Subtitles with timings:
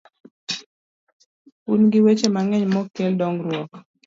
[1.71, 3.71] Un gi weche mang’eny ma ok kel dongruok